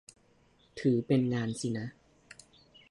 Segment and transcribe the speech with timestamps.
[0.79, 1.87] ถือเป็นงานสินะ